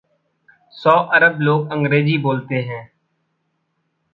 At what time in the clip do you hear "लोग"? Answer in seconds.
1.41-1.71